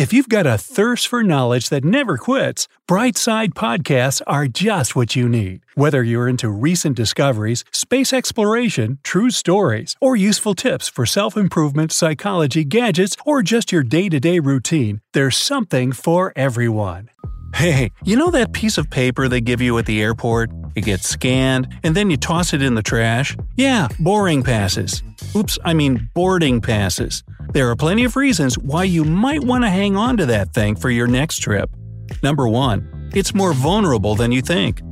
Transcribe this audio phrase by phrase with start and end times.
[0.00, 5.14] If you've got a thirst for knowledge that never quits, Brightside Podcasts are just what
[5.14, 5.60] you need.
[5.74, 11.92] Whether you're into recent discoveries, space exploration, true stories, or useful tips for self improvement,
[11.92, 17.10] psychology, gadgets, or just your day to day routine, there's something for everyone.
[17.54, 20.48] Hey, you know that piece of paper they give you at the airport?
[20.76, 23.36] It gets scanned, and then you toss it in the trash?
[23.54, 25.02] Yeah, boring passes.
[25.36, 27.22] Oops, I mean boarding passes.
[27.52, 30.76] There are plenty of reasons why you might want to hang on to that thing
[30.76, 31.68] for your next trip.
[32.22, 33.10] Number 1.
[33.12, 34.82] It's more vulnerable than you think.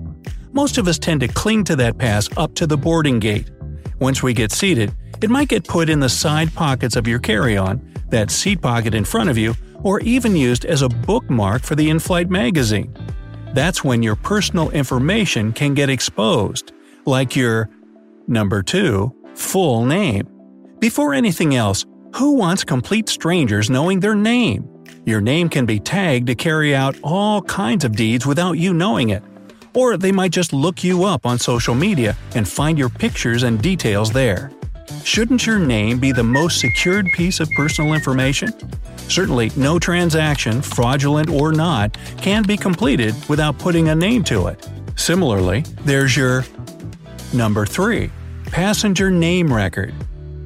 [0.53, 3.49] Most of us tend to cling to that pass up to the boarding gate.
[4.01, 4.93] Once we get seated,
[5.23, 8.93] it might get put in the side pockets of your carry on, that seat pocket
[8.93, 12.93] in front of you, or even used as a bookmark for the in flight magazine.
[13.55, 16.73] That's when your personal information can get exposed,
[17.07, 17.71] like your
[18.27, 20.29] number 2 full name.
[20.81, 21.87] Before anything else,
[22.19, 24.69] who wants complete strangers knowing their name?
[25.07, 29.11] Your name can be tagged to carry out all kinds of deeds without you knowing
[29.11, 29.23] it.
[29.73, 33.63] Or they might just look you up on social media and find your pictures and
[33.63, 34.51] details there.
[35.05, 38.53] Shouldn't your name be the most secured piece of personal information?
[39.09, 44.69] Certainly, no transaction, fraudulent or not, can be completed without putting a name to it.
[44.97, 46.45] Similarly, there's your
[47.33, 48.11] Number 3.
[48.47, 49.95] Passenger Name Record.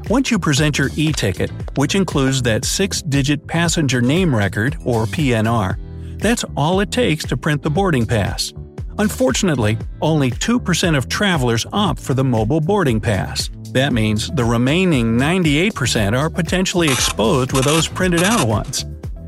[0.09, 5.07] Once you present your e ticket, which includes that six digit passenger name record, or
[5.07, 5.77] PNR,
[6.21, 8.53] that's all it takes to print the boarding pass.
[8.99, 13.49] Unfortunately, only 2% of travelers opt for the mobile boarding pass.
[13.71, 18.85] That means the remaining 98% are potentially exposed with those printed out ones.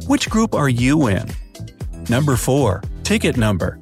[0.06, 1.26] Which group are you in?
[2.10, 2.82] Number 4.
[3.04, 3.78] Ticket number.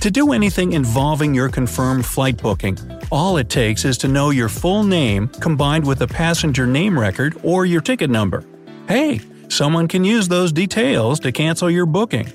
[0.00, 2.76] To do anything involving your confirmed flight booking,
[3.12, 7.38] all it takes is to know your full name combined with a passenger name record
[7.44, 8.42] or your ticket number.
[8.88, 12.32] Hey, someone can use those details to cancel your booking.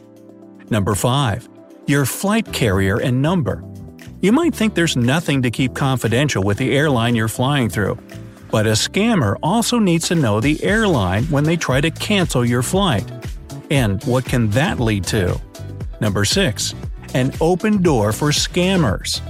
[0.70, 1.50] Number 5.
[1.88, 3.64] Your flight carrier and number.
[4.22, 7.98] You might think there's nothing to keep confidential with the airline you're flying through,
[8.52, 12.62] but a scammer also needs to know the airline when they try to cancel your
[12.62, 13.04] flight.
[13.72, 15.42] And what can that lead to?
[16.02, 16.76] Number 6.
[17.16, 19.22] An open door for scammers.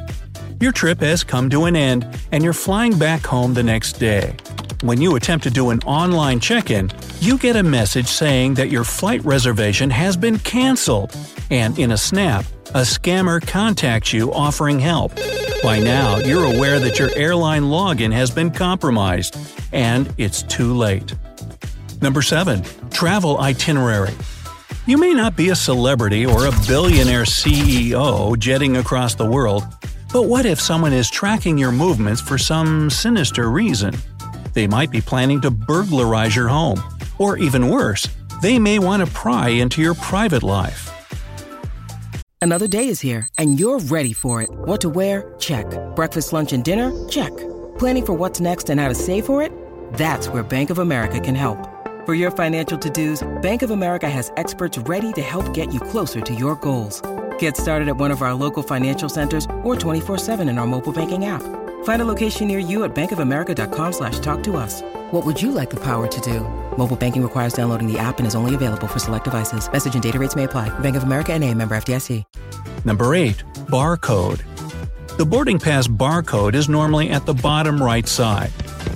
[0.60, 4.36] Your trip has come to an end and you're flying back home the next day.
[4.82, 8.70] When you attempt to do an online check in, you get a message saying that
[8.70, 11.16] your flight reservation has been cancelled,
[11.50, 15.16] and in a snap, a scammer contacts you offering help.
[15.64, 19.36] By now, you're aware that your airline login has been compromised,
[19.74, 21.16] and it's too late.
[22.02, 22.64] Number 7.
[22.92, 24.14] Travel Itinerary.
[24.86, 29.64] You may not be a celebrity or a billionaire CEO jetting across the world,
[30.12, 33.96] but what if someone is tracking your movements for some sinister reason?
[34.54, 36.82] They might be planning to burglarize your home,
[37.18, 38.08] or even worse,
[38.42, 40.92] they may want to pry into your private life.
[42.42, 44.50] Another day is here, and you're ready for it.
[44.50, 45.34] What to wear?
[45.40, 45.66] Check.
[45.96, 46.92] Breakfast, lunch, and dinner?
[47.10, 47.36] Check.
[47.78, 49.52] Planning for what's next and how to save for it?
[49.94, 51.58] That's where Bank of America can help.
[52.06, 55.80] For your financial to dos, Bank of America has experts ready to help get you
[55.80, 57.02] closer to your goals.
[57.40, 61.26] Get started at one of our local financial centers or 24-7 in our mobile banking
[61.26, 61.44] app.
[61.84, 64.82] Find a location near you at bankofamerica.com slash talk to us.
[65.12, 66.42] What would you like the power to do?
[66.78, 69.72] Mobile banking requires downloading the app and is only available for select devices.
[69.72, 70.70] Message and data rates may apply.
[70.80, 72.24] Bank of America and a member FDIC.
[72.86, 73.44] Number 8.
[73.68, 74.42] Barcode.
[75.18, 78.52] The boarding pass barcode is normally at the bottom right side.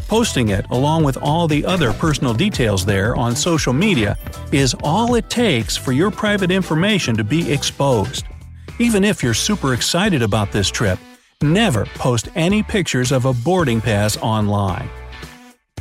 [0.08, 4.18] Posting it, along with all the other personal details there on social media,
[4.52, 8.26] is all it takes for your private information to be exposed.
[8.80, 11.00] Even if you're super excited about this trip,
[11.42, 14.90] never post any pictures of a boarding pass online.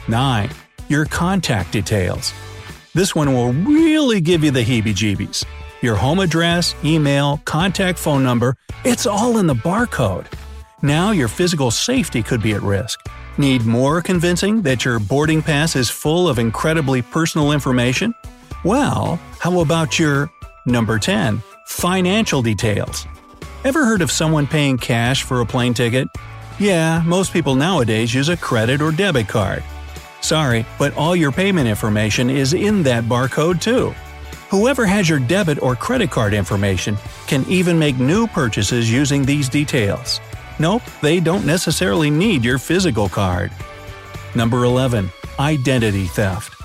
[0.08, 0.50] 9.
[0.88, 2.32] Your contact details.
[2.94, 5.44] This one will really give you the heebie jeebies.
[5.82, 10.26] Your home address, email, contact phone number, it's all in the barcode.
[10.82, 13.00] Now your physical safety could be at risk.
[13.38, 18.12] Need more convincing that your boarding pass is full of incredibly personal information?
[18.64, 20.30] Well, how about your
[20.66, 23.06] number 10, financial details?
[23.64, 26.08] Ever heard of someone paying cash for a plane ticket?
[26.58, 29.62] Yeah, most people nowadays use a credit or debit card.
[30.20, 33.94] Sorry, but all your payment information is in that barcode too.
[34.50, 36.96] Whoever has your debit or credit card information
[37.28, 40.20] can even make new purchases using these details.
[40.58, 43.52] Nope, they don't necessarily need your physical card.
[44.34, 45.08] Number 11.
[45.38, 46.59] Identity theft.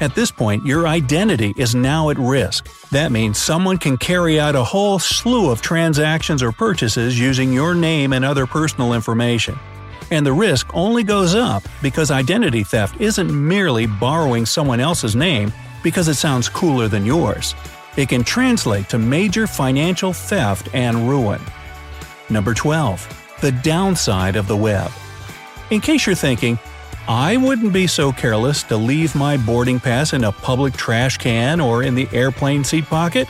[0.00, 2.68] At this point, your identity is now at risk.
[2.90, 7.74] That means someone can carry out a whole slew of transactions or purchases using your
[7.74, 9.58] name and other personal information.
[10.12, 15.52] And the risk only goes up because identity theft isn't merely borrowing someone else's name
[15.82, 17.56] because it sounds cooler than yours.
[17.96, 21.40] It can translate to major financial theft and ruin.
[22.30, 23.36] Number 12.
[23.40, 24.92] The downside of the web.
[25.70, 26.58] In case you're thinking,
[27.08, 31.58] I wouldn't be so careless to leave my boarding pass in a public trash can
[31.58, 33.26] or in the airplane seat pocket.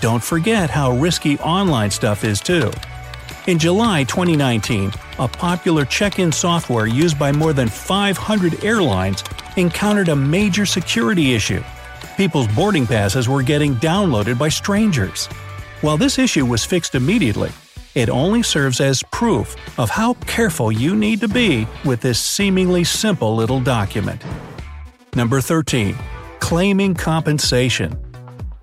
[0.00, 2.70] Don't forget how risky online stuff is, too.
[3.48, 9.24] In July 2019, a popular check in software used by more than 500 airlines
[9.56, 11.64] encountered a major security issue.
[12.16, 15.26] People's boarding passes were getting downloaded by strangers.
[15.80, 17.50] While this issue was fixed immediately,
[17.94, 22.84] it only serves as proof of how careful you need to be with this seemingly
[22.84, 24.22] simple little document.
[25.14, 25.96] Number 13.
[26.38, 27.92] Claiming compensation.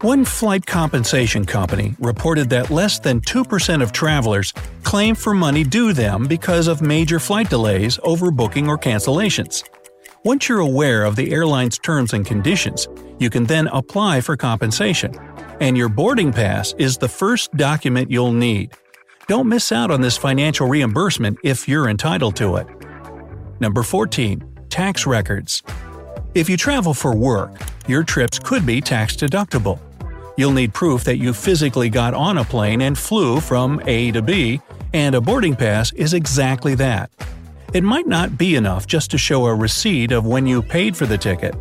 [0.02, 4.54] One flight compensation company reported that less than 2% of travelers
[4.84, 9.64] claim for money due them because of major flight delays, overbooking, or cancellations.
[10.24, 12.88] Once you're aware of the airline's terms and conditions,
[13.18, 15.14] you can then apply for compensation.
[15.60, 18.74] And your boarding pass is the first document you'll need.
[19.28, 22.66] Don't miss out on this financial reimbursement if you're entitled to it.
[23.60, 24.42] Number 14.
[24.70, 25.64] Tax records.
[26.34, 27.52] If you travel for work,
[27.90, 29.82] your trips could be tax deductible.
[30.38, 34.22] You'll need proof that you physically got on a plane and flew from A to
[34.22, 34.62] B,
[34.94, 37.12] and a boarding pass is exactly that.
[37.74, 41.06] It might not be enough just to show a receipt of when you paid for
[41.06, 41.54] the ticket.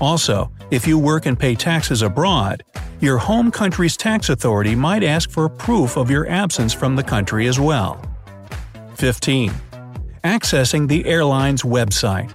[0.00, 2.64] Also, if you work and pay taxes abroad,
[3.04, 7.46] your home country's tax authority might ask for proof of your absence from the country
[7.46, 8.00] as well.
[8.96, 9.52] 15.
[10.24, 12.30] Accessing the airline's website.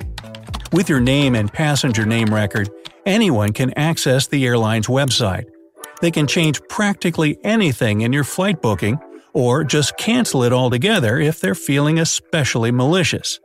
[0.71, 2.69] With your name and passenger name record,
[3.06, 5.45] anyone can access the airline's website.
[6.01, 9.00] They can change practically anything in your flight booking,
[9.33, 13.39] or just cancel it altogether if they're feeling especially malicious.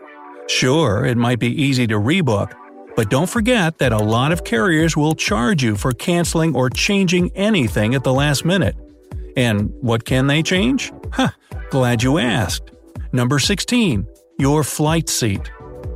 [0.49, 2.53] Sure, it might be easy to rebook,
[2.97, 7.31] but don't forget that a lot of carriers will charge you for canceling or changing
[7.35, 8.77] anything at the last minute.
[9.37, 10.93] And what can they change?
[11.13, 11.31] Huh,
[11.71, 12.71] glad you asked.
[13.13, 14.07] Number 16.
[14.39, 15.51] Your flight seat.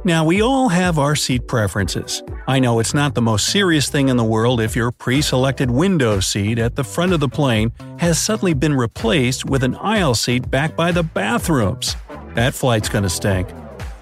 [0.04, 2.22] Now, we all have our seat preferences.
[2.46, 5.70] I know it's not the most serious thing in the world if your pre selected
[5.70, 10.14] window seat at the front of the plane has suddenly been replaced with an aisle
[10.14, 11.96] seat back by the bathrooms.
[12.34, 13.48] That flight's gonna stink.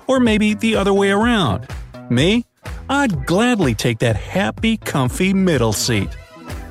[0.07, 1.67] Or maybe the other way around.
[2.11, 2.45] Me?
[2.89, 6.09] I'd gladly take that happy, comfy middle seat.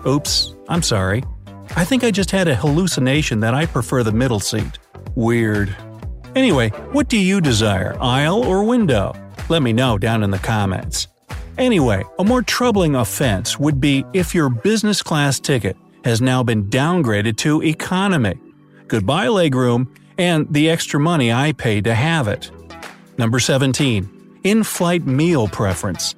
[0.07, 1.23] Oops, I'm sorry.
[1.75, 4.79] I think I just had a hallucination that I prefer the middle seat.
[5.15, 5.75] Weird.
[6.35, 9.13] Anyway, what do you desire, aisle or window?
[9.49, 11.07] Let me know down in the comments.
[11.57, 15.75] Anyway, a more troubling offense would be if your business class ticket
[16.05, 18.39] has now been downgraded to economy.
[18.87, 22.51] Goodbye, legroom, and the extra money I paid to have it.
[23.17, 24.14] Number 17
[24.45, 26.15] in flight meal preference.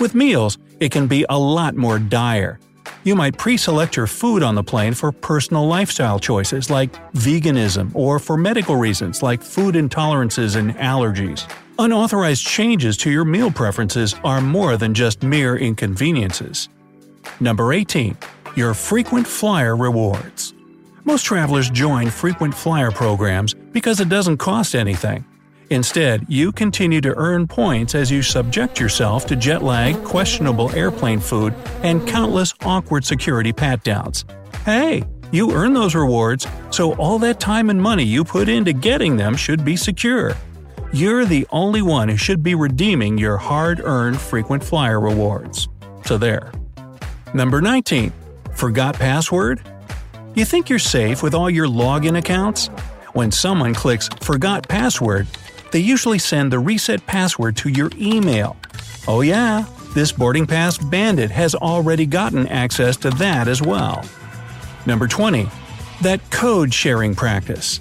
[0.00, 2.58] With meals, it can be a lot more dire.
[3.04, 7.94] You might pre select your food on the plane for personal lifestyle choices like veganism
[7.94, 11.48] or for medical reasons like food intolerances and allergies.
[11.78, 16.70] Unauthorized changes to your meal preferences are more than just mere inconveniences.
[17.40, 18.16] Number 18.
[18.56, 20.54] Your frequent flyer rewards.
[21.04, 25.24] Most travelers join frequent flyer programs because it doesn't cost anything.
[25.70, 31.18] Instead, you continue to earn points as you subject yourself to jet lag, questionable airplane
[31.18, 34.24] food, and countless awkward security pat downs.
[34.64, 39.16] Hey, you earn those rewards, so all that time and money you put into getting
[39.16, 40.34] them should be secure.
[40.92, 45.68] You're the only one who should be redeeming your hard earned frequent flyer rewards.
[46.04, 46.52] So there.
[47.34, 48.12] Number 19.
[48.54, 49.60] Forgot password?
[50.36, 52.68] You think you're safe with all your login accounts?
[53.14, 55.26] When someone clicks Forgot Password,
[55.76, 58.56] they usually send the reset password to your email.
[59.06, 64.02] Oh, yeah, this boarding pass bandit has already gotten access to that as well.
[64.86, 65.46] Number 20.
[66.00, 67.80] That code sharing practice.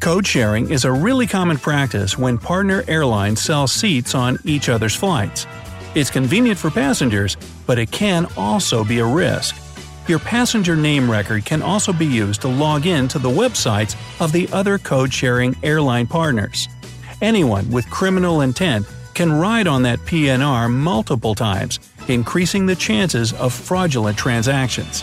[0.00, 4.96] Code sharing is a really common practice when partner airlines sell seats on each other's
[4.96, 5.46] flights.
[5.94, 7.36] It's convenient for passengers,
[7.68, 9.54] but it can also be a risk.
[10.08, 14.32] Your passenger name record can also be used to log in to the websites of
[14.32, 16.68] the other code sharing airline partners.
[17.20, 23.52] Anyone with criminal intent can ride on that PNR multiple times increasing the chances of
[23.52, 25.02] fraudulent transactions.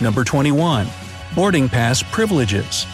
[0.00, 0.86] Number 21.
[1.34, 2.84] Boarding Pass Privileges.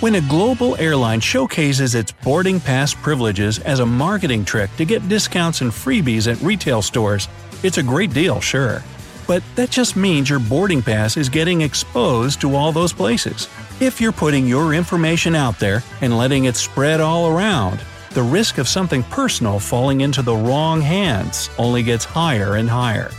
[0.00, 5.08] When a global airline showcases its boarding pass privileges as a marketing trick to get
[5.08, 7.28] discounts and freebies at retail stores,
[7.62, 8.82] it's a great deal, sure.
[9.28, 13.48] But that just means your boarding pass is getting exposed to all those places.
[13.78, 17.80] If you're putting your information out there and letting it spread all around,
[18.10, 23.10] the risk of something personal falling into the wrong hands only gets higher and higher.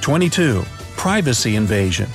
[0.00, 0.62] 22.
[0.96, 2.08] Privacy Invasion.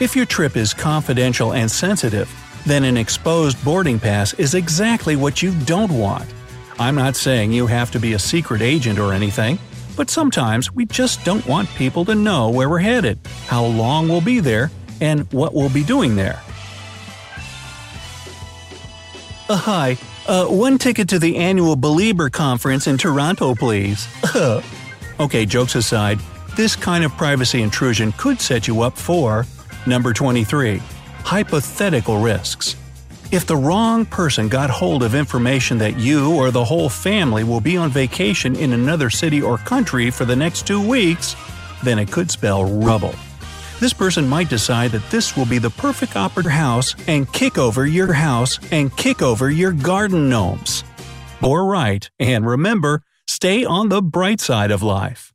[0.00, 2.30] If your trip is confidential and sensitive,
[2.64, 6.32] then an exposed boarding pass is exactly what you don't want.
[6.78, 9.58] I'm not saying you have to be a secret agent or anything,
[9.96, 14.20] but sometimes we just don't want people to know where we're headed, how long we'll
[14.20, 16.40] be there, and what we'll be doing there.
[19.48, 19.96] Uh, hi.
[20.28, 24.06] Uh, one ticket to the annual Belieber conference in Toronto, please.
[25.18, 26.20] okay, jokes aside,
[26.54, 29.44] this kind of privacy intrusion could set you up for
[29.88, 30.82] Number 23.
[31.24, 32.76] Hypothetical risks.
[33.32, 37.60] If the wrong person got hold of information that you or the whole family will
[37.60, 41.36] be on vacation in another city or country for the next two weeks,
[41.82, 43.14] then it could spell rubble.
[43.80, 47.86] This person might decide that this will be the perfect opportunity house and kick over
[47.86, 50.84] your house and kick over your garden gnomes.
[51.42, 55.32] Or right, and remember, stay on the bright side of life.